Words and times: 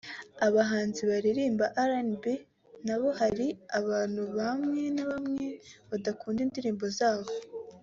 Abahanzi 0.47 1.01
baririmba 1.09 1.65
RnB 1.89 2.25
nabo 2.85 3.09
hari 3.19 3.47
abantu 3.79 4.21
bamwe 4.37 4.81
na 4.95 5.03
bamwe 5.11 5.45
badakunda 5.89 6.39
indirimbo 6.45 6.85
zabo 6.99 7.29